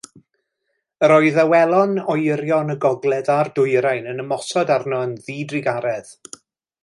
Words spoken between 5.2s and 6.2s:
ddidrugaredd.